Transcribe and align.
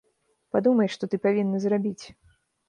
Падумай, 0.55 0.89
што 0.95 1.09
ты 1.11 1.19
павінны 1.27 1.61
зрабіць. 1.67 2.05